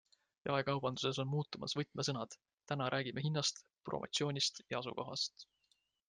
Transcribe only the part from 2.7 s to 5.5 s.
täna räägime hinnast, promotsioonist ja asukohast.